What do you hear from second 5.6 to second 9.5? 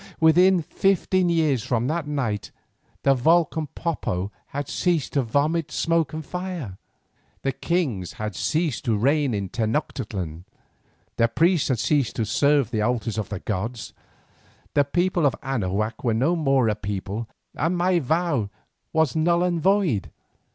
smoke and fire, the kings had ceased to reign in